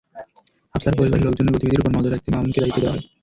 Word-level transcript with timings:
হাফসার 0.75 0.97
পরিবারের 0.97 1.25
লোকজনের 1.25 1.53
গতিবিধির 1.53 1.81
ওপর 1.81 1.95
নজর 1.95 2.13
রাখতে 2.13 2.29
মামুনকে 2.31 2.59
দায়িত্ব 2.61 2.79
দেওয়া 2.81 2.93
হয়। 2.93 3.03